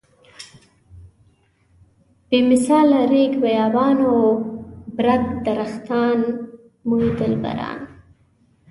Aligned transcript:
بمثال 2.29 2.89
ريګ 3.11 3.31
بيابان 3.43 3.99
و 4.13 4.13
برګ 4.95 5.25
درختان 5.45 6.19
موی 6.87 7.07
دلبران. 7.19 7.79